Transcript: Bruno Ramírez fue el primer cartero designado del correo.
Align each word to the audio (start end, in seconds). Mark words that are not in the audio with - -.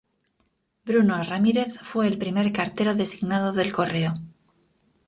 Bruno 0.83 1.21
Ramírez 1.21 1.77
fue 1.79 2.07
el 2.07 2.17
primer 2.17 2.51
cartero 2.51 2.95
designado 2.95 3.53
del 3.53 3.71
correo. 3.71 4.11